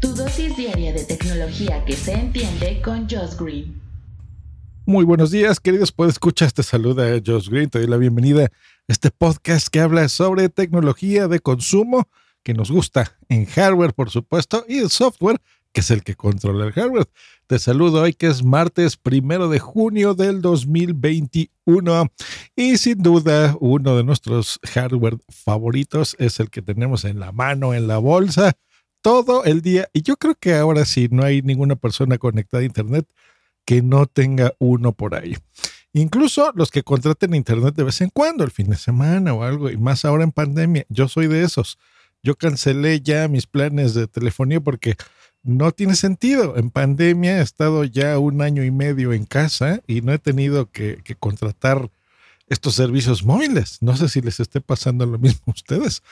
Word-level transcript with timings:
Tu 0.00 0.14
dosis 0.14 0.56
diaria 0.56 0.92
de 0.92 1.02
tecnología 1.04 1.84
que 1.84 1.94
se 1.94 2.12
entiende 2.12 2.80
con 2.82 3.08
Josh 3.10 3.34
Green. 3.36 3.82
Muy 4.86 5.04
buenos 5.04 5.32
días, 5.32 5.58
queridos. 5.58 5.90
Puedes 5.90 6.14
escuchar 6.14 6.46
este 6.46 6.62
saludo 6.62 7.02
a 7.02 7.20
Josh 7.24 7.48
Green. 7.48 7.68
Te 7.68 7.80
doy 7.80 7.88
la 7.88 7.96
bienvenida 7.96 8.44
a 8.44 8.50
este 8.86 9.10
podcast 9.10 9.66
que 9.66 9.80
habla 9.80 10.08
sobre 10.08 10.50
tecnología 10.50 11.26
de 11.26 11.40
consumo 11.40 12.08
que 12.44 12.54
nos 12.54 12.70
gusta 12.70 13.18
en 13.28 13.44
hardware, 13.46 13.92
por 13.92 14.10
supuesto, 14.10 14.64
y 14.68 14.78
el 14.78 14.88
software, 14.88 15.40
que 15.72 15.80
es 15.80 15.90
el 15.90 16.04
que 16.04 16.14
controla 16.14 16.66
el 16.66 16.72
hardware. 16.72 17.08
Te 17.48 17.58
saludo 17.58 18.02
hoy 18.02 18.12
que 18.12 18.28
es 18.28 18.44
martes 18.44 18.96
primero 18.96 19.48
de 19.48 19.58
junio 19.58 20.14
del 20.14 20.40
2021 20.42 22.08
y 22.54 22.78
sin 22.78 23.02
duda 23.02 23.56
uno 23.58 23.96
de 23.96 24.04
nuestros 24.04 24.60
hardware 24.62 25.18
favoritos 25.28 26.14
es 26.20 26.38
el 26.38 26.50
que 26.50 26.62
tenemos 26.62 27.04
en 27.04 27.18
la 27.18 27.32
mano, 27.32 27.74
en 27.74 27.88
la 27.88 27.98
bolsa, 27.98 28.56
todo 29.08 29.44
el 29.44 29.62
día. 29.62 29.88
Y 29.94 30.02
yo 30.02 30.18
creo 30.18 30.34
que 30.34 30.54
ahora 30.54 30.84
sí 30.84 31.08
no 31.10 31.24
hay 31.24 31.40
ninguna 31.40 31.76
persona 31.76 32.18
conectada 32.18 32.62
a 32.62 32.66
Internet 32.66 33.08
que 33.64 33.80
no 33.80 34.04
tenga 34.04 34.52
uno 34.58 34.92
por 34.92 35.14
ahí. 35.14 35.34
Incluso 35.94 36.52
los 36.54 36.70
que 36.70 36.82
contraten 36.82 37.34
Internet 37.34 37.74
de 37.74 37.84
vez 37.84 38.02
en 38.02 38.10
cuando, 38.10 38.44
el 38.44 38.50
fin 38.50 38.68
de 38.68 38.76
semana 38.76 39.32
o 39.32 39.44
algo, 39.44 39.70
y 39.70 39.78
más 39.78 40.04
ahora 40.04 40.24
en 40.24 40.32
pandemia, 40.32 40.84
yo 40.90 41.08
soy 41.08 41.26
de 41.26 41.42
esos. 41.42 41.78
Yo 42.22 42.34
cancelé 42.34 43.00
ya 43.00 43.28
mis 43.28 43.46
planes 43.46 43.94
de 43.94 44.08
telefonía 44.08 44.60
porque 44.60 44.94
no 45.42 45.72
tiene 45.72 45.96
sentido. 45.96 46.58
En 46.58 46.68
pandemia 46.68 47.38
he 47.38 47.42
estado 47.42 47.84
ya 47.84 48.18
un 48.18 48.42
año 48.42 48.62
y 48.62 48.70
medio 48.70 49.14
en 49.14 49.24
casa 49.24 49.80
y 49.86 50.02
no 50.02 50.12
he 50.12 50.18
tenido 50.18 50.70
que, 50.70 51.02
contratar 51.18 51.90
estos 52.46 52.74
servicios 52.74 53.24
móviles. 53.24 53.78
No 53.80 53.96
sé 53.96 54.10
si 54.10 54.20
les 54.20 54.38
esté 54.38 54.60
pasando 54.60 55.06
lo 55.06 55.18
mismo 55.18 55.40
a 55.46 55.52
ustedes. 55.52 56.02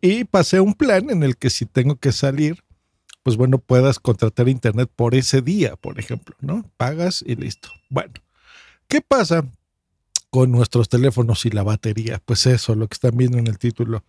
Y 0.00 0.24
pasé 0.24 0.60
un 0.60 0.74
plan 0.74 1.10
en 1.10 1.22
el 1.22 1.36
que 1.36 1.50
si 1.50 1.66
tengo 1.66 1.96
que 1.96 2.12
salir, 2.12 2.62
pues 3.22 3.36
bueno, 3.36 3.58
puedas 3.58 3.98
contratar 3.98 4.48
internet 4.48 4.90
por 4.94 5.14
ese 5.14 5.42
día, 5.42 5.76
por 5.76 5.98
ejemplo, 5.98 6.36
¿no? 6.40 6.70
Pagas 6.76 7.24
y 7.26 7.34
listo. 7.34 7.70
Bueno, 7.90 8.12
¿qué 8.88 9.00
pasa 9.00 9.44
con 10.30 10.52
nuestros 10.52 10.88
teléfonos 10.88 11.44
y 11.46 11.50
la 11.50 11.62
batería? 11.62 12.22
Pues 12.24 12.46
eso, 12.46 12.74
lo 12.74 12.86
que 12.86 12.94
están 12.94 13.16
viendo 13.16 13.38
en 13.38 13.48
el 13.48 13.58
título, 13.58 14.04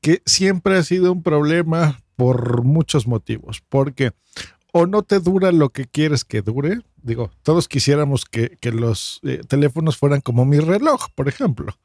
que 0.00 0.22
siempre 0.26 0.76
ha 0.76 0.82
sido 0.82 1.12
un 1.12 1.22
problema 1.22 2.00
por 2.16 2.62
muchos 2.62 3.06
motivos, 3.06 3.62
porque 3.68 4.12
o 4.72 4.86
no 4.86 5.02
te 5.02 5.20
dura 5.20 5.52
lo 5.52 5.70
que 5.70 5.86
quieres 5.86 6.24
que 6.24 6.42
dure, 6.42 6.80
digo, 7.02 7.30
todos 7.42 7.68
quisiéramos 7.68 8.24
que, 8.24 8.58
los 8.72 9.20
eh, 9.22 9.40
teléfonos 9.46 9.96
fueran 9.96 10.20
como 10.20 10.44
mi 10.44 10.58
reloj, 10.58 11.08
por 11.14 11.28
ejemplo, 11.28 11.76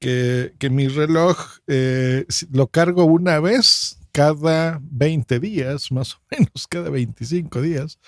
que, 0.00 0.70
mi 0.70 0.88
reloj 0.88 1.38
eh, 1.66 2.26
lo 2.50 2.66
cargo 2.66 3.04
una 3.04 3.38
vez 3.38 3.98
cada 4.12 4.80
20 4.82 5.38
días, 5.38 5.92
más 5.92 6.14
o 6.14 6.18
menos, 6.30 6.66
cada 6.68 6.90
25 6.90 7.62
días. 7.62 7.98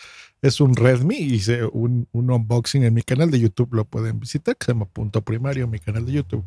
Es 0.40 0.60
un 0.60 0.74
Redmi, 0.74 1.16
hice 1.16 1.64
un, 1.66 2.08
un 2.10 2.30
unboxing 2.30 2.82
en 2.82 2.94
mi 2.94 3.02
canal 3.02 3.30
de 3.30 3.38
YouTube, 3.38 3.74
lo 3.74 3.84
pueden 3.84 4.18
visitar, 4.18 4.56
que 4.56 4.66
se 4.66 4.72
llama 4.72 4.86
Punto 4.86 5.22
Primario, 5.22 5.68
mi 5.68 5.78
canal 5.78 6.04
de 6.04 6.12
YouTube. 6.12 6.44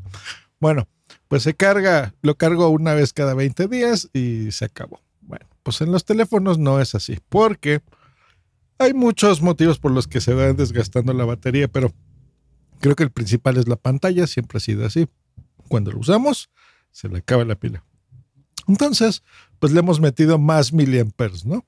Bueno, 0.59 0.89
pues 1.29 1.43
se 1.43 1.53
carga, 1.53 2.13
lo 2.21 2.35
cargo 2.35 2.67
una 2.69 2.93
vez 2.93 3.13
cada 3.13 3.33
20 3.33 3.67
días 3.67 4.09
y 4.11 4.51
se 4.51 4.65
acabó. 4.65 4.99
Bueno, 5.21 5.45
pues 5.63 5.79
en 5.79 5.91
los 5.91 6.03
teléfonos 6.03 6.57
no 6.57 6.81
es 6.81 6.95
así, 6.95 7.19
porque 7.29 7.81
hay 8.77 8.93
muchos 8.93 9.41
motivos 9.41 9.79
por 9.79 9.91
los 9.91 10.07
que 10.07 10.19
se 10.19 10.33
va 10.33 10.51
desgastando 10.51 11.13
la 11.13 11.23
batería, 11.23 11.69
pero 11.69 11.93
creo 12.79 12.95
que 12.95 13.03
el 13.03 13.11
principal 13.11 13.57
es 13.57 13.67
la 13.67 13.77
pantalla, 13.77 14.27
siempre 14.27 14.57
ha 14.57 14.61
sido 14.61 14.85
así. 14.85 15.07
Cuando 15.67 15.91
lo 15.91 15.99
usamos, 15.99 16.49
se 16.91 17.09
le 17.09 17.19
acaba 17.19 17.43
la 17.45 17.55
pila. 17.55 17.83
Entonces, 18.67 19.23
pues 19.59 19.73
le 19.73 19.79
hemos 19.79 19.99
metido 19.99 20.37
más 20.37 20.73
miliamperes, 20.73 21.45
¿no? 21.45 21.65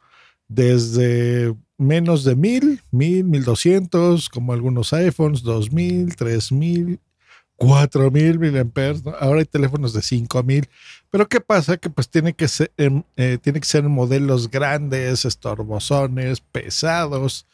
Desde 0.48 1.54
menos 1.78 2.24
de 2.24 2.36
mil, 2.36 2.82
mil, 2.92 3.24
mil 3.24 3.44
doscientos, 3.44 4.30
como 4.30 4.54
algunos 4.54 4.94
iPhones, 4.94 5.44
dos 5.44 5.72
mil, 5.72 6.16
tres 6.16 6.52
mil 6.52 7.00
4000 7.58 8.40
miliamperes, 8.40 9.04
¿no? 9.04 9.16
ahora 9.20 9.40
hay 9.40 9.46
teléfonos 9.46 9.92
de 9.92 10.02
5000, 10.02 10.70
pero 11.10 11.28
¿qué 11.28 11.42
pasa? 11.42 11.78
Que 11.78 11.90
pues 11.90 12.08
tiene 12.08 12.34
que 12.34 12.48
ser, 12.48 12.72
em, 12.78 13.04
eh, 13.16 13.40
tiene 13.42 13.60
que 13.60 13.66
ser 13.66 13.84
modelos 13.84 14.50
grandes, 14.50 15.26
estorbosones, 15.26 16.40
pesados, 16.40 17.48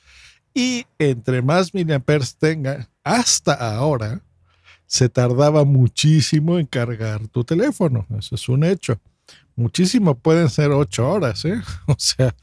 y 0.53 0.85
entre 0.99 1.41
más 1.41 1.73
miliamperes 1.73 2.35
tenga, 2.35 2.89
hasta 3.03 3.53
ahora, 3.53 4.21
se 4.93 5.09
tardaba 5.09 5.65
muchísimo 5.65 6.59
en 6.59 6.67
cargar 6.67 7.27
tu 7.29 7.43
teléfono, 7.43 8.05
eso 8.15 8.35
es 8.35 8.47
un 8.47 8.63
hecho. 8.63 9.01
Muchísimo, 9.55 10.13
pueden 10.13 10.49
ser 10.49 10.69
8 10.69 11.09
horas, 11.09 11.45
¿eh? 11.45 11.59
O 11.87 11.95
sea, 11.97 12.35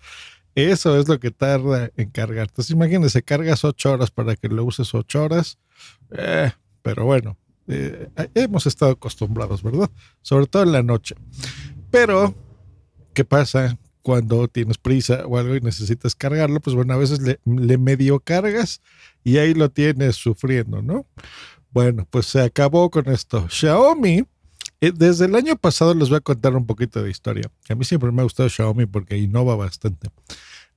eso 0.56 0.98
es 0.98 1.06
lo 1.06 1.20
que 1.20 1.30
tarda 1.30 1.92
en 1.96 2.10
cargar. 2.10 2.48
Entonces 2.48 2.72
imagínense, 2.72 3.22
cargas 3.22 3.64
8 3.64 3.92
horas 3.92 4.10
para 4.10 4.34
que 4.34 4.48
lo 4.48 4.64
uses 4.64 4.92
8 4.92 5.22
horas, 5.22 5.58
eh, 6.10 6.50
pero 6.82 7.04
bueno, 7.04 7.38
eh, 7.68 8.08
hemos 8.34 8.66
estado 8.66 8.90
acostumbrados, 8.90 9.62
¿verdad? 9.62 9.88
Sobre 10.20 10.48
todo 10.48 10.64
en 10.64 10.72
la 10.72 10.82
noche. 10.82 11.14
Pero, 11.92 12.34
¿qué 13.14 13.24
pasa 13.24 13.78
cuando 14.02 14.48
tienes 14.48 14.76
prisa 14.76 15.24
o 15.24 15.38
algo 15.38 15.54
y 15.54 15.60
necesitas 15.60 16.16
cargarlo? 16.16 16.58
Pues 16.58 16.74
bueno, 16.74 16.94
a 16.94 16.96
veces 16.96 17.20
le, 17.20 17.78
medio 17.78 18.18
cargas 18.18 18.82
y 19.22 19.36
ahí 19.36 19.54
lo 19.54 19.70
tienes 19.70 20.16
sufriendo, 20.16 20.82
¿no? 20.82 21.06
Bueno, 21.70 22.06
pues 22.10 22.26
se 22.26 22.40
acabó 22.40 22.90
con 22.90 23.08
esto. 23.08 23.48
Xiaomi, 23.48 24.24
eh, 24.80 24.92
desde 24.94 25.26
el 25.26 25.34
año 25.34 25.56
pasado 25.56 25.94
les 25.94 26.08
voy 26.08 26.18
a 26.18 26.20
contar 26.20 26.56
un 26.56 26.66
poquito 26.66 27.02
de 27.02 27.10
historia. 27.10 27.50
A 27.68 27.74
mí 27.74 27.84
siempre 27.84 28.10
me 28.10 28.22
ha 28.22 28.24
gustado 28.24 28.48
Xiaomi 28.48 28.86
porque 28.86 29.18
innova 29.18 29.54
bastante. 29.56 30.10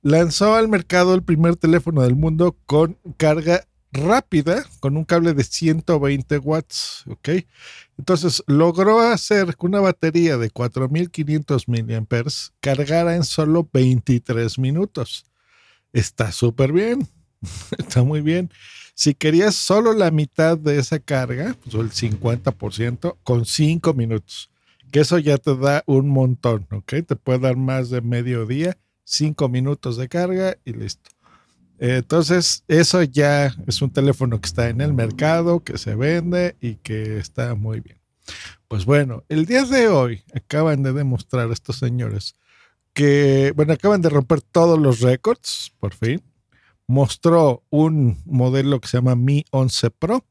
Lanzó 0.02 0.54
al 0.54 0.68
mercado 0.68 1.14
el 1.14 1.22
primer 1.22 1.56
teléfono 1.56 2.02
del 2.02 2.14
mundo 2.14 2.56
con 2.66 2.98
carga 3.16 3.64
rápida 3.94 4.64
con 4.80 4.96
un 4.96 5.04
cable 5.04 5.32
de 5.32 5.44
120 5.44 6.38
watts, 6.38 7.04
¿ok? 7.06 7.28
Entonces 7.96 8.42
logró 8.46 9.00
hacer 9.00 9.56
que 9.56 9.66
una 9.66 9.80
batería 9.80 10.36
de 10.36 10.50
4500 10.50 11.68
miliamperes 11.68 12.52
cargara 12.60 13.14
en 13.16 13.24
solo 13.24 13.68
23 13.72 14.58
minutos. 14.58 15.24
Está 15.92 16.32
súper 16.32 16.72
bien, 16.72 17.08
está 17.78 18.02
muy 18.02 18.20
bien. 18.20 18.50
Si 18.94 19.14
querías 19.14 19.56
solo 19.56 19.92
la 19.92 20.10
mitad 20.10 20.56
de 20.56 20.78
esa 20.78 21.00
carga, 21.00 21.56
pues 21.62 21.74
el 21.74 21.90
50%, 21.90 23.16
con 23.24 23.44
5 23.44 23.92
minutos, 23.92 24.50
que 24.92 25.00
eso 25.00 25.18
ya 25.18 25.36
te 25.36 25.56
da 25.56 25.82
un 25.86 26.08
montón, 26.08 26.66
¿ok? 26.70 26.94
Te 27.06 27.16
puede 27.16 27.40
dar 27.40 27.56
más 27.56 27.90
de 27.90 28.00
medio 28.00 28.46
día, 28.46 28.78
5 29.02 29.48
minutos 29.48 29.96
de 29.96 30.08
carga 30.08 30.56
y 30.64 30.74
listo. 30.74 31.10
Entonces, 31.78 32.62
eso 32.68 33.02
ya 33.02 33.54
es 33.66 33.82
un 33.82 33.90
teléfono 33.90 34.40
que 34.40 34.46
está 34.46 34.68
en 34.68 34.80
el 34.80 34.94
mercado, 34.94 35.64
que 35.64 35.76
se 35.76 35.96
vende 35.96 36.56
y 36.60 36.76
que 36.76 37.18
está 37.18 37.56
muy 37.56 37.80
bien. 37.80 37.98
Pues 38.68 38.84
bueno, 38.84 39.24
el 39.28 39.44
día 39.44 39.64
de 39.64 39.88
hoy 39.88 40.22
acaban 40.34 40.84
de 40.84 40.92
demostrar 40.92 41.50
estos 41.50 41.76
señores 41.76 42.36
que, 42.92 43.52
bueno, 43.56 43.72
acaban 43.72 44.02
de 44.02 44.08
romper 44.08 44.40
todos 44.40 44.78
los 44.78 45.00
récords, 45.00 45.72
por 45.80 45.94
fin. 45.94 46.22
Mostró 46.86 47.64
un 47.70 48.18
modelo 48.26 48.80
que 48.80 48.88
se 48.88 48.98
llama 48.98 49.14
Mi 49.14 49.44
11 49.50 49.90
Pro, 49.90 50.24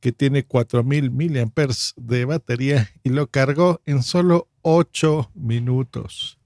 que 0.00 0.12
tiene 0.12 0.44
4000 0.44 1.10
mAh 1.10 1.66
de 1.96 2.24
batería 2.24 2.90
y 3.02 3.10
lo 3.10 3.26
cargó 3.28 3.80
en 3.86 4.02
solo 4.02 4.48
8 4.62 5.30
minutos. 5.34 6.38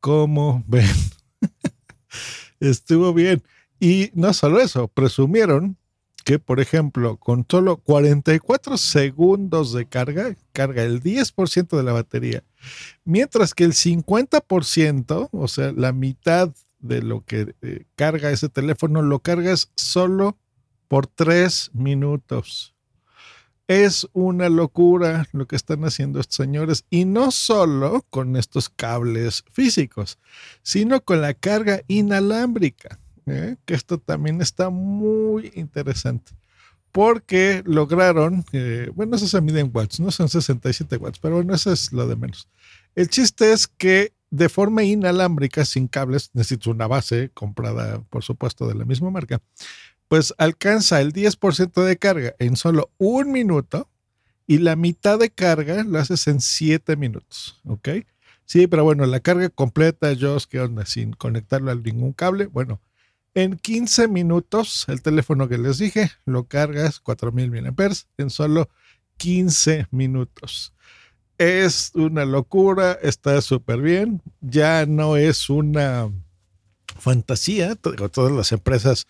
¿Cómo 0.00 0.62
ven? 0.66 0.86
Estuvo 2.60 3.12
bien. 3.12 3.42
Y 3.80 4.10
no 4.14 4.32
solo 4.32 4.60
eso, 4.60 4.88
presumieron 4.88 5.76
que, 6.24 6.38
por 6.38 6.60
ejemplo, 6.60 7.16
con 7.16 7.46
solo 7.48 7.78
44 7.78 8.76
segundos 8.76 9.72
de 9.72 9.86
carga, 9.86 10.36
carga 10.52 10.82
el 10.82 11.02
10% 11.02 11.76
de 11.76 11.82
la 11.82 11.92
batería, 11.92 12.44
mientras 13.04 13.54
que 13.54 13.64
el 13.64 13.72
50%, 13.72 15.30
o 15.32 15.48
sea, 15.48 15.72
la 15.72 15.92
mitad 15.92 16.52
de 16.78 17.02
lo 17.02 17.24
que 17.24 17.54
eh, 17.62 17.84
carga 17.96 18.30
ese 18.30 18.48
teléfono, 18.48 19.02
lo 19.02 19.20
cargas 19.20 19.70
solo 19.74 20.38
por 20.88 21.06
3 21.06 21.70
minutos. 21.74 22.74
Es 23.66 24.08
una 24.14 24.48
locura 24.48 25.26
lo 25.32 25.46
que 25.46 25.56
están 25.56 25.84
haciendo 25.84 26.20
estos 26.20 26.36
señores 26.36 26.86
y 26.88 27.04
no 27.04 27.30
solo 27.30 28.06
con 28.08 28.36
estos 28.36 28.70
cables 28.70 29.44
físicos, 29.52 30.18
sino 30.62 31.02
con 31.02 31.20
la 31.20 31.34
carga 31.34 31.82
inalámbrica. 31.86 32.98
¿eh? 33.30 33.56
que 33.64 33.74
esto 33.74 33.98
también 33.98 34.40
está 34.40 34.70
muy 34.70 35.52
interesante. 35.54 36.32
Porque 36.90 37.62
lograron, 37.66 38.44
eh, 38.52 38.90
bueno, 38.94 39.16
eso 39.16 39.28
se 39.28 39.40
mide 39.40 39.60
en 39.60 39.70
watts, 39.72 40.00
no 40.00 40.10
son 40.10 40.28
67 40.28 40.96
watts, 40.96 41.18
pero 41.18 41.36
bueno, 41.36 41.54
eso 41.54 41.70
es 41.70 41.92
lo 41.92 42.08
de 42.08 42.16
menos. 42.16 42.48
El 42.94 43.08
chiste 43.08 43.52
es 43.52 43.66
que 43.66 44.14
de 44.30 44.48
forma 44.48 44.84
inalámbrica, 44.84 45.64
sin 45.64 45.88
cables, 45.88 46.30
necesito 46.34 46.70
una 46.70 46.86
base 46.86 47.30
comprada, 47.32 48.02
por 48.10 48.22
supuesto, 48.24 48.66
de 48.66 48.74
la 48.74 48.84
misma 48.84 49.10
marca, 49.10 49.40
pues 50.08 50.34
alcanza 50.38 51.00
el 51.00 51.12
10% 51.12 51.84
de 51.84 51.96
carga 51.96 52.34
en 52.38 52.56
solo 52.56 52.90
un 52.98 53.30
minuto 53.32 53.88
y 54.46 54.58
la 54.58 54.76
mitad 54.76 55.18
de 55.18 55.30
carga 55.30 55.84
lo 55.84 55.98
haces 55.98 56.26
en 56.26 56.40
7 56.40 56.96
minutos, 56.96 57.60
¿ok? 57.64 57.88
Sí, 58.44 58.66
pero 58.66 58.82
bueno, 58.82 59.04
la 59.04 59.20
carga 59.20 59.50
completa, 59.50 60.14
Josh, 60.18 60.44
¿qué 60.48 60.60
onda? 60.60 60.86
Sin 60.86 61.12
conectarlo 61.12 61.70
a 61.70 61.74
ningún 61.74 62.14
cable. 62.14 62.46
Bueno, 62.46 62.80
en 63.34 63.58
15 63.58 64.08
minutos, 64.08 64.86
el 64.88 65.02
teléfono 65.02 65.48
que 65.48 65.58
les 65.58 65.76
dije, 65.76 66.10
lo 66.24 66.44
cargas 66.44 66.98
4000 66.98 67.50
mAh 67.50 67.88
en 68.16 68.30
solo 68.30 68.70
15 69.18 69.88
minutos. 69.90 70.72
Es 71.38 71.92
una 71.94 72.24
locura, 72.24 72.98
está 73.00 73.40
súper 73.40 73.80
bien. 73.80 74.20
Ya 74.40 74.86
no 74.86 75.16
es 75.16 75.48
una 75.48 76.10
fantasía. 76.98 77.76
Todas 77.76 78.32
las 78.32 78.50
empresas, 78.50 79.06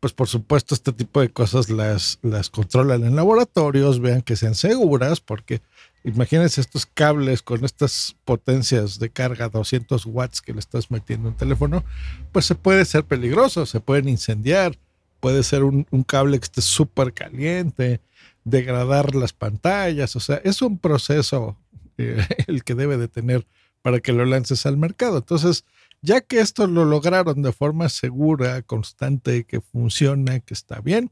pues 0.00 0.12
por 0.12 0.28
supuesto, 0.28 0.74
este 0.74 0.92
tipo 0.92 1.20
de 1.20 1.30
cosas 1.30 1.70
las, 1.70 2.18
las 2.22 2.50
controlan 2.50 3.04
en 3.04 3.14
laboratorios, 3.14 4.00
vean 4.00 4.22
que 4.22 4.34
sean 4.34 4.56
seguras, 4.56 5.20
porque 5.20 5.62
imagínense 6.02 6.60
estos 6.60 6.84
cables 6.86 7.42
con 7.42 7.64
estas 7.64 8.16
potencias 8.24 8.98
de 8.98 9.10
carga 9.10 9.48
200 9.48 10.04
watts 10.06 10.42
que 10.42 10.52
le 10.52 10.58
estás 10.58 10.90
metiendo 10.90 11.28
en 11.28 11.36
teléfono, 11.36 11.84
pues 12.32 12.44
se 12.46 12.56
puede 12.56 12.84
ser 12.84 13.04
peligroso, 13.04 13.66
se 13.66 13.78
pueden 13.80 14.08
incendiar, 14.08 14.76
puede 15.20 15.42
ser 15.44 15.62
un, 15.62 15.86
un 15.90 16.02
cable 16.02 16.38
que 16.38 16.44
esté 16.44 16.60
súper 16.60 17.12
caliente, 17.12 18.00
degradar 18.44 19.14
las 19.14 19.32
pantallas, 19.32 20.16
o 20.16 20.20
sea, 20.20 20.40
es 20.44 20.62
un 20.62 20.78
proceso 20.78 21.56
el 22.46 22.64
que 22.64 22.74
debe 22.74 22.96
de 22.96 23.08
tener 23.08 23.46
para 23.82 24.00
que 24.00 24.12
lo 24.12 24.24
lances 24.24 24.66
al 24.66 24.76
mercado. 24.76 25.18
Entonces, 25.18 25.64
ya 26.00 26.20
que 26.20 26.40
esto 26.40 26.66
lo 26.66 26.84
lograron 26.84 27.42
de 27.42 27.52
forma 27.52 27.88
segura, 27.88 28.62
constante, 28.62 29.44
que 29.44 29.60
funciona, 29.60 30.40
que 30.40 30.54
está 30.54 30.80
bien, 30.80 31.10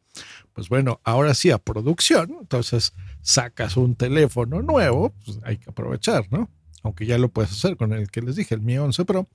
pues 0.53 0.69
bueno, 0.69 1.01
ahora 1.05 1.35
sí 1.35 1.51
a 1.51 1.59
producción, 1.59 2.37
entonces 2.41 2.93
sacas 3.23 3.77
un 3.77 3.97
teléfono 3.97 4.63
nuevo, 4.63 5.13
pues 5.25 5.39
hay 5.43 5.59
que 5.59 5.71
aprovechar, 5.71 6.27
¿no? 6.31 6.51
Aunque 6.83 7.07
ya 7.07 7.19
lo 7.19 7.29
puedes 7.29 7.51
hacer 7.51 7.77
con 7.77 7.93
el 7.93 8.11
que 8.11 8.23
les 8.23 8.37
dije, 8.37 8.55
el 8.55 8.61
Mi 8.61 8.79
11 8.79 9.05
Pro, 9.05 9.29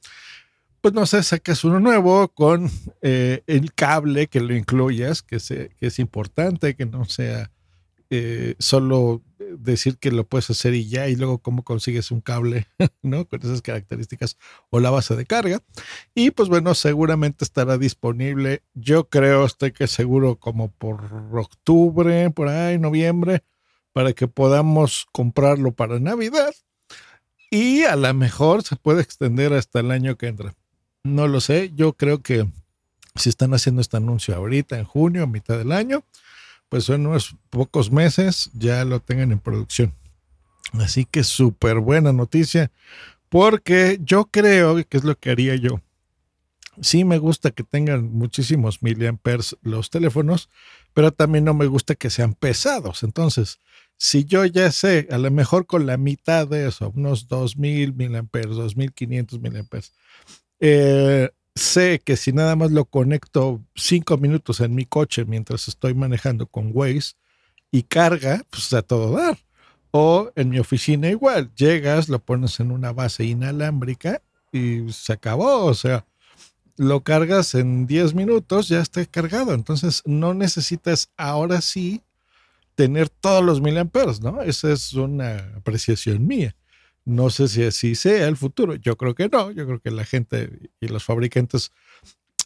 pues 0.80 0.94
no 0.94 1.06
sé, 1.06 1.22
sacas 1.22 1.64
uno 1.64 1.80
nuevo 1.80 2.30
con 2.30 2.72
eh, 3.02 3.44
el 3.46 3.74
cable 3.74 4.28
que 4.28 4.40
lo 4.40 4.56
incluyas, 4.56 5.22
que, 5.22 5.38
que 5.38 5.86
es 5.86 6.00
importante, 6.00 6.76
que 6.76 6.86
no 6.86 7.06
sea 7.06 7.52
eh, 8.10 8.56
solo 8.58 9.22
decir 9.58 9.98
que 9.98 10.12
lo 10.12 10.26
puedes 10.26 10.50
hacer 10.50 10.74
y 10.74 10.88
ya, 10.88 11.08
y 11.08 11.16
luego 11.16 11.40
cómo 11.40 11.64
consigues 11.64 12.12
un 12.12 12.22
cable, 12.22 12.68
¿no? 13.02 13.26
Con 13.26 13.42
esas 13.42 13.62
características 13.62 14.38
o 14.70 14.80
la 14.80 14.90
base 14.90 15.16
de 15.16 15.26
carga. 15.26 15.62
Y 16.16 16.32
pues 16.32 16.50
bueno, 16.50 16.74
seguramente 16.76 17.44
estará 17.44 17.78
disponible, 17.78 18.64
yo 18.74 19.10
creo, 19.10 19.46
estoy 19.46 19.72
que 19.72 19.88
seguro 19.88 20.38
como 20.38 20.72
por 20.72 21.02
octubre, 21.34 22.30
por 22.32 22.48
ahí, 22.48 22.78
noviembre, 22.78 23.44
para 23.94 24.14
que 24.14 24.28
podamos 24.28 25.08
comprarlo 25.12 25.72
para 25.74 26.00
Navidad. 26.00 26.54
Y 27.50 27.84
a 27.84 27.96
lo 27.96 28.14
mejor 28.14 28.64
se 28.64 28.78
puede 28.78 29.02
extender 29.02 29.54
hasta 29.54 29.82
el 29.82 29.92
año 29.92 30.18
que 30.18 30.28
entra. 30.28 30.54
No 31.04 31.28
lo 31.28 31.42
sé, 31.42 31.72
yo 31.76 31.94
creo 31.94 32.22
que 32.22 32.48
si 33.16 33.30
están 33.30 33.54
haciendo 33.54 33.82
este 33.82 33.98
anuncio 33.98 34.36
ahorita, 34.36 34.78
en 34.78 34.86
junio, 34.86 35.24
a 35.24 35.28
mitad 35.28 35.58
del 35.58 35.72
año, 35.72 36.04
pues 36.72 36.88
en 36.88 37.06
unos 37.06 37.36
pocos 37.50 37.92
meses 37.92 38.50
ya 38.54 38.86
lo 38.86 39.02
tengan 39.02 39.34
en 39.34 39.40
producción. 39.40 39.94
Así 40.72 41.04
que 41.04 41.26
súper 41.26 41.80
buena 41.80 42.14
noticia, 42.14 42.72
porque 43.28 44.00
yo 44.02 44.30
creo 44.32 44.78
que 44.88 44.98
es 44.98 45.04
lo 45.04 45.20
que 45.20 45.32
haría 45.32 45.58
yo. 45.58 45.82
Sí 46.80 47.04
me 47.04 47.18
gusta 47.18 47.52
que 47.52 47.66
tengan 47.66 48.14
muchísimos 48.14 48.82
miliamperes 48.82 49.58
los 49.62 49.90
teléfonos, 49.90 50.50
pero 50.94 51.12
también 51.12 51.44
no 51.44 51.54
me 51.54 51.66
gusta 51.66 51.96
que 51.96 52.10
sean 52.10 52.36
pesados. 52.36 53.04
Entonces, 53.04 53.60
si 53.98 54.24
yo 54.24 54.46
ya 54.46 54.72
sé, 54.72 55.10
a 55.12 55.18
lo 55.18 55.30
mejor 55.30 55.66
con 55.66 55.86
la 55.86 55.98
mitad 55.98 56.48
de 56.48 56.70
eso, 56.70 56.94
unos 56.96 57.28
2000 57.28 57.96
miliamperes, 57.96 58.56
2500 58.56 59.42
miliamperes, 59.42 59.92
eh, 60.62 61.32
sé 61.56 62.02
que 62.04 62.18
si 62.18 62.32
nada 62.32 62.56
más 62.56 62.72
lo 62.72 62.86
conecto 62.86 63.62
cinco 63.76 64.18
minutos 64.18 64.60
en 64.62 64.76
mi 64.76 64.86
coche 64.86 65.26
mientras 65.26 65.68
estoy 65.68 65.94
manejando 65.94 66.48
con 66.48 66.72
Waze 66.74 67.14
y 67.72 67.84
carga, 67.84 68.44
pues 68.50 68.72
a 68.74 68.82
todo 68.82 69.12
dar. 69.16 69.38
O 69.92 70.32
en 70.36 70.50
mi 70.50 70.60
oficina 70.60 71.10
igual, 71.10 71.54
llegas, 71.56 72.10
lo 72.10 72.20
pones 72.20 72.60
en 72.60 72.72
una 72.72 72.94
base 72.94 73.26
inalámbrica 73.26 74.22
y 74.52 74.92
se 74.92 75.14
acabó. 75.14 75.66
O 75.66 75.74
sea, 75.74 76.06
lo 76.78 77.02
cargas 77.02 77.56
en 77.56 77.88
10 77.88 78.14
minutos, 78.14 78.70
ya 78.70 78.80
está 78.80 79.06
cargado. 79.06 79.54
Entonces 79.54 80.02
no 80.06 80.34
necesitas 80.34 81.10
ahora 81.18 81.62
sí 81.62 82.02
tener 82.76 83.10
todos 83.10 83.44
los 83.44 83.62
miliamperes, 83.62 84.22
¿no? 84.22 84.42
Esa 84.42 84.72
es 84.72 84.94
una 84.94 85.38
apreciación 85.58 86.26
mía. 86.26 86.56
No 87.06 87.30
sé 87.30 87.48
si 87.48 87.64
así 87.64 87.96
sea 87.96 88.28
el 88.28 88.38
futuro. 88.38 88.76
Yo 88.76 88.96
creo 88.98 89.16
que 89.16 89.30
no. 89.30 89.52
Yo 89.52 89.66
creo 89.66 89.80
que 89.80 89.92
la 89.92 90.06
gente 90.06 90.70
y 90.80 90.88
los 90.88 91.04
fabricantes 91.04 91.72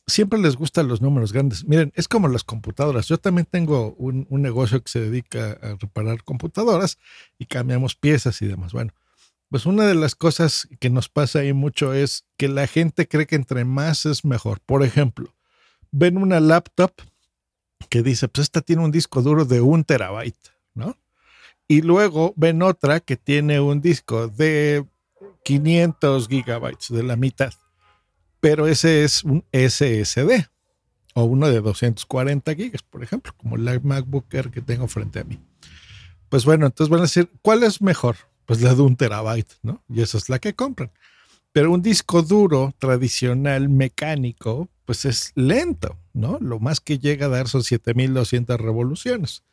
siempre 0.07 0.39
les 0.39 0.55
gustan 0.55 0.87
los 0.87 1.01
números 1.01 1.33
grandes. 1.33 1.65
Miren, 1.65 1.91
es 1.95 2.07
como 2.07 2.27
las 2.27 2.43
computadoras. 2.43 3.07
Yo 3.07 3.17
también 3.17 3.47
tengo 3.49 3.93
un, 3.97 4.27
negocio 4.29 4.81
que 4.81 4.89
se 4.89 4.99
dedica 4.99 5.57
a 5.61 5.75
reparar 5.75 6.23
computadoras 6.23 6.97
y 7.37 7.45
cambiamos 7.45 7.95
piezas 7.95 8.41
y 8.41 8.47
demás. 8.47 8.73
Bueno, 8.73 8.93
pues 9.49 9.65
una 9.65 9.85
de 9.85 9.95
las 9.95 10.15
cosas 10.15 10.67
que 10.79 10.89
nos 10.89 11.09
pasa 11.09 11.39
ahí 11.39 11.53
mucho 11.53 11.93
es 11.93 12.25
que 12.37 12.47
la 12.47 12.67
gente 12.67 13.07
cree 13.07 13.27
que 13.27 13.35
entre 13.35 13.65
más 13.65 14.05
es 14.05 14.25
mejor. 14.25 14.59
Por 14.61 14.83
ejemplo, 14.83 15.33
ven 15.91 16.17
una 16.17 16.39
laptop 16.39 16.91
que 17.89 18.01
dice, 18.01 18.27
pues 18.27 18.43
esta 18.43 18.61
tiene 18.61 18.83
un 18.83 18.91
disco 18.91 19.21
duro 19.21 19.45
de 19.45 19.61
un 19.61 19.83
terabyte, 19.83 20.51
¿no? 20.73 20.97
Y 21.67 21.81
luego 21.81 22.33
ven 22.35 22.61
otra 22.61 22.99
que 22.99 23.17
tiene 23.17 23.59
un 23.59 23.81
disco 23.81 24.27
de 24.27 24.85
500 25.43 26.27
gigabytes, 26.27 26.89
de 26.89 27.03
la 27.03 27.15
mitad, 27.15 27.53
pero 28.39 28.67
ese 28.67 29.03
es 29.03 29.23
un 29.23 29.43
SSD 29.51 30.47
o 31.13 31.23
uno 31.23 31.49
de 31.49 31.61
240 31.61 32.55
gigas, 32.55 32.83
por 32.83 33.03
ejemplo, 33.03 33.33
como 33.37 33.55
el 33.55 33.81
MacBook 33.81 34.25
Air 34.33 34.51
que 34.51 34.61
tengo 34.61 34.87
frente 34.87 35.19
a 35.19 35.23
mí. 35.23 35.39
Pues 36.29 36.45
bueno, 36.45 36.65
entonces 36.65 36.89
van 36.89 36.99
a 36.99 37.03
decir, 37.03 37.29
¿cuál 37.41 37.63
es 37.63 37.81
mejor? 37.81 38.17
Pues 38.45 38.61
la 38.61 38.75
de 38.75 38.81
un 38.81 38.95
terabyte, 38.95 39.53
¿no? 39.63 39.83
Y 39.87 40.01
esa 40.01 40.17
es 40.17 40.29
la 40.29 40.39
que 40.39 40.53
compran. 40.53 40.91
Pero 41.51 41.71
un 41.71 41.81
disco 41.81 42.21
duro 42.21 42.75
tradicional 42.77 43.69
mecánico, 43.69 44.67
pues 44.83 45.05
es 45.05 45.31
lento, 45.35 45.97
¿no? 46.13 46.37
Lo 46.41 46.59
más 46.59 46.81
que 46.81 46.99
llega 46.99 47.27
a 47.27 47.29
dar 47.29 47.47
son 47.47 47.63
7200 47.63 48.59
revoluciones 48.59 49.43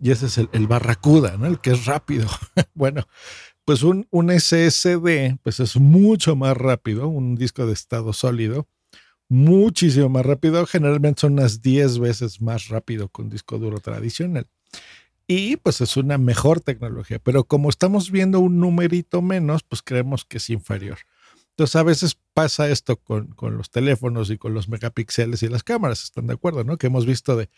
y 0.00 0.10
ese 0.10 0.26
es 0.26 0.38
el, 0.38 0.66
Barracuda, 0.66 1.36
¿no? 1.36 1.46
El 1.46 1.60
que 1.60 1.70
es 1.70 1.86
rápido. 1.86 2.28
bueno, 2.74 3.06
pues 3.64 3.82
un, 3.82 4.06
un 4.10 4.30
SSD, 4.30 5.38
pues 5.42 5.60
es 5.60 5.76
mucho 5.76 6.36
más 6.36 6.56
rápido, 6.56 7.08
un 7.08 7.36
disco 7.36 7.66
de 7.66 7.72
estado 7.72 8.12
sólido, 8.12 8.68
muchísimo 9.28 10.08
más 10.08 10.26
rápido, 10.26 10.66
generalmente 10.66 11.22
son 11.22 11.34
unas 11.34 11.62
10 11.62 11.98
veces 11.98 12.40
más 12.40 12.68
rápido 12.68 13.08
que 13.08 13.22
un 13.22 13.30
disco 13.30 13.58
duro 13.58 13.80
tradicional. 13.80 14.46
Y 15.26 15.56
pues 15.56 15.80
es 15.80 15.96
una 15.96 16.18
mejor 16.18 16.60
tecnología, 16.60 17.18
pero 17.18 17.44
como 17.44 17.70
estamos 17.70 18.10
viendo 18.10 18.40
un 18.40 18.60
numerito 18.60 19.22
menos, 19.22 19.62
pues 19.62 19.80
creemos 19.82 20.24
que 20.24 20.36
es 20.36 20.50
inferior. 20.50 20.98
Entonces, 21.54 21.76
a 21.76 21.84
veces 21.84 22.18
pasa 22.32 22.68
esto 22.68 22.96
con, 22.96 23.32
los 23.56 23.70
teléfonos 23.70 24.28
y 24.30 24.38
con 24.38 24.54
los 24.54 24.68
megapíxeles 24.68 25.44
y 25.44 25.48
las 25.48 25.62
cámaras, 25.62 26.02
¿están 26.02 26.26
de 26.26 26.34
acuerdo? 26.34 26.64
¿no? 26.64 26.76
Que 26.78 26.88
hemos 26.88 27.06
visto 27.06 27.36
de 27.36 27.48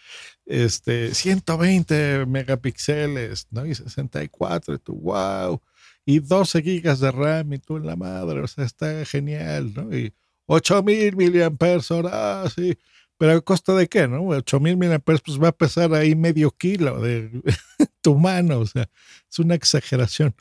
este, 0.45 1.15
120 1.15 2.27
megapíxeles, 2.27 3.49
¿no? 3.51 3.65
Y 3.65 3.75
64, 3.75 4.75
y 4.75 4.79
tú, 4.79 5.01
wow, 5.01 5.63
y 6.05 6.19
12 6.19 6.63
gigas 6.63 7.01
de 7.01 7.11
RAM, 7.11 7.55
y 7.55 7.59
tú 7.59 7.79
en 7.79 7.87
la 7.87 7.97
madre, 7.97 8.41
o 8.41 8.47
sea, 8.47 8.67
está 8.67 9.03
genial, 9.07 9.73
¿no? 9.75 9.97
Y 9.97 10.13
8000 10.45 11.17
miliamperes 11.17 11.91
hora, 11.91 12.43
ah, 12.43 12.51
sí. 12.51 12.77
Pero 13.17 13.33
a 13.33 13.41
costa 13.41 13.73
de 13.75 13.89
qué, 13.89 14.07
¿no? 14.09 14.27
8000 14.27 14.77
miliamperes, 14.77 15.23
pues 15.23 15.43
va 15.43 15.49
a 15.49 15.53
pesar 15.53 15.95
ahí 15.95 16.15
medio 16.15 16.51
kilo 16.51 17.01
de 17.01 17.31
tu 18.03 18.15
mano, 18.17 18.61
o 18.61 18.67
sea, 18.67 18.91
es 19.31 19.39
una 19.39 19.55
exageración 19.55 20.35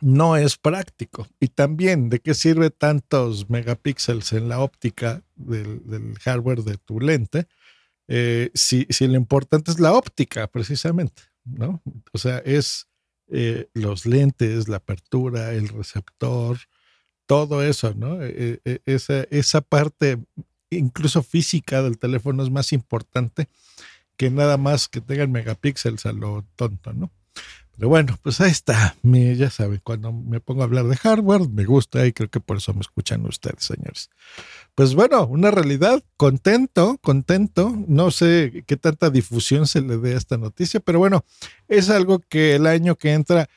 no 0.00 0.36
es 0.36 0.56
práctico. 0.56 1.26
Y 1.40 1.48
también, 1.48 2.08
¿de 2.08 2.20
qué 2.20 2.34
sirve 2.34 2.70
tantos 2.70 3.50
megapíxeles 3.50 4.32
en 4.32 4.48
la 4.48 4.60
óptica 4.60 5.22
del, 5.36 6.14
hardware 6.20 6.62
de 6.62 6.76
tu 6.76 7.00
lente? 7.00 7.46
Eh, 8.06 8.50
si, 8.54 8.86
si, 8.90 9.06
lo 9.06 9.16
importante 9.16 9.70
es 9.70 9.80
la 9.80 9.92
óptica, 9.92 10.46
precisamente, 10.46 11.22
¿no? 11.44 11.82
O 12.12 12.18
sea, 12.18 12.38
es 12.38 12.88
eh, 13.28 13.68
los 13.74 14.06
lentes, 14.06 14.68
la 14.68 14.78
apertura, 14.78 15.52
el 15.52 15.68
receptor, 15.68 16.58
todo 17.26 17.62
eso, 17.62 17.92
¿no? 17.94 18.18
Eh, 18.22 18.60
esa, 18.86 19.24
esa 19.24 19.60
parte, 19.60 20.18
incluso 20.70 21.22
física 21.22 21.82
del 21.82 21.98
teléfono, 21.98 22.42
es 22.42 22.50
más 22.50 22.72
importante 22.72 23.48
que 24.16 24.30
nada 24.30 24.56
más 24.56 24.88
que 24.88 25.00
tengan 25.00 25.30
megapíxeles 25.30 26.06
a 26.06 26.12
lo 26.12 26.44
tonto, 26.56 26.92
¿no? 26.92 27.10
Pero 27.78 27.90
bueno, 27.90 28.18
pues 28.22 28.40
ahí 28.40 28.50
está. 28.50 28.96
ya 29.04 29.50
saben, 29.50 29.80
cuando 29.84 30.12
me 30.12 30.40
pongo 30.40 30.62
a 30.62 30.64
hablar 30.64 30.86
de 30.86 30.96
hardware, 30.96 31.48
me 31.48 31.64
gusta 31.64 32.04
y 32.06 32.12
creo 32.12 32.28
que 32.28 32.40
por 32.40 32.56
eso 32.56 32.74
me 32.74 32.80
escuchan 32.80 33.24
ustedes, 33.24 33.62
señores. 33.64 34.10
Pues 34.74 34.96
bueno, 34.96 35.26
una 35.28 35.52
realidad, 35.52 36.02
contento, 36.16 36.98
contento. 37.00 37.72
No 37.86 38.10
sé 38.10 38.64
qué 38.66 38.76
tanta 38.76 39.10
difusión 39.10 39.68
se 39.68 39.80
le 39.80 39.96
dé 39.96 40.14
a 40.14 40.18
esta 40.18 40.36
noticia, 40.38 40.80
pero 40.80 40.98
bueno, 40.98 41.24
es 41.68 41.88
algo 41.88 42.18
que 42.18 42.56
el 42.56 42.66
año 42.66 42.96
que 42.96 43.12
entra 43.12 43.48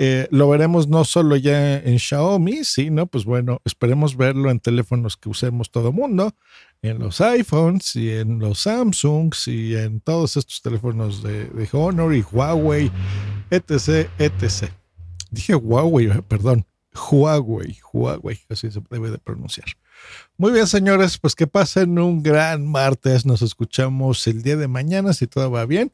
Eh, 0.00 0.28
lo 0.30 0.48
veremos 0.48 0.86
no 0.86 1.04
solo 1.04 1.34
ya 1.34 1.78
en 1.78 1.98
Xiaomi, 1.98 2.62
sino 2.62 3.08
pues 3.08 3.24
bueno, 3.24 3.60
esperemos 3.64 4.16
verlo 4.16 4.48
en 4.52 4.60
teléfonos 4.60 5.16
que 5.16 5.28
usemos 5.28 5.72
todo 5.72 5.90
mundo, 5.90 6.36
en 6.82 7.00
los 7.00 7.20
iPhones 7.20 7.96
y 7.96 8.12
en 8.12 8.38
los 8.38 8.60
Samsungs 8.60 9.48
y 9.48 9.74
en 9.74 10.00
todos 10.00 10.36
estos 10.36 10.62
teléfonos 10.62 11.24
de, 11.24 11.46
de 11.46 11.68
Honor 11.72 12.14
y 12.14 12.22
Huawei, 12.22 12.92
etc, 13.50 14.08
etc. 14.18 14.70
Dije 15.30 15.54
Huawei, 15.54 16.08
perdón, 16.22 16.66
Huawei, 16.94 17.78
Huawei, 17.92 18.40
así 18.48 18.70
se 18.70 18.80
debe 18.90 19.10
de 19.10 19.18
pronunciar. 19.18 19.66
Muy 20.36 20.52
bien, 20.52 20.66
señores, 20.66 21.18
pues 21.18 21.34
que 21.34 21.46
pasen 21.46 21.98
un 21.98 22.22
gran 22.22 22.66
martes. 22.66 23.26
Nos 23.26 23.42
escuchamos 23.42 24.26
el 24.26 24.42
día 24.42 24.56
de 24.56 24.68
mañana 24.68 25.12
si 25.12 25.26
todo 25.26 25.50
va 25.50 25.66
bien. 25.66 25.92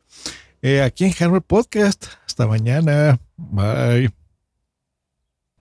Eh, 0.62 0.82
aquí 0.82 1.04
en 1.04 1.12
Hardware 1.12 1.42
Podcast. 1.42 2.06
Hasta 2.26 2.46
mañana. 2.46 3.18
Bye. 3.36 4.23